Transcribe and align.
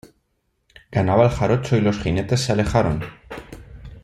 ganaba 0.91 1.25
el 1.25 1.29
jarocho, 1.29 1.77
y 1.77 1.81
los 1.81 1.99
jinetes 1.99 2.41
se 2.41 2.53
alejaron: 2.53 3.03